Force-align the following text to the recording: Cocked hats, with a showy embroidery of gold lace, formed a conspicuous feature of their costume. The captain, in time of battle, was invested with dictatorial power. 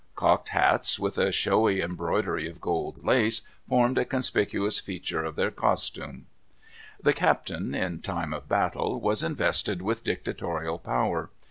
Cocked 0.15 0.49
hats, 0.49 0.97
with 0.97 1.19
a 1.19 1.31
showy 1.31 1.79
embroidery 1.79 2.49
of 2.49 2.59
gold 2.59 3.05
lace, 3.05 3.43
formed 3.69 3.99
a 3.99 4.03
conspicuous 4.05 4.79
feature 4.79 5.23
of 5.23 5.35
their 5.35 5.51
costume. 5.51 6.25
The 7.03 7.13
captain, 7.13 7.75
in 7.75 8.01
time 8.01 8.33
of 8.33 8.47
battle, 8.49 8.99
was 8.99 9.21
invested 9.21 9.83
with 9.83 10.03
dictatorial 10.03 10.79
power. 10.79 11.29